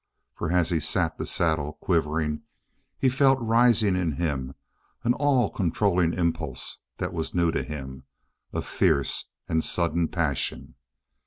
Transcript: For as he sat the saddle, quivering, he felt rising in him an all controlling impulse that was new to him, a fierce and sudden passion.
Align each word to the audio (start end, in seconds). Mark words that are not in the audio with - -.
For 0.33 0.51
as 0.51 0.71
he 0.71 0.79
sat 0.79 1.19
the 1.19 1.27
saddle, 1.27 1.73
quivering, 1.73 2.41
he 2.97 3.07
felt 3.07 3.37
rising 3.39 3.95
in 3.95 4.13
him 4.13 4.55
an 5.03 5.13
all 5.13 5.51
controlling 5.51 6.15
impulse 6.15 6.79
that 6.97 7.13
was 7.13 7.35
new 7.35 7.51
to 7.51 7.61
him, 7.61 8.05
a 8.51 8.63
fierce 8.63 9.25
and 9.47 9.63
sudden 9.63 10.07
passion. 10.07 10.73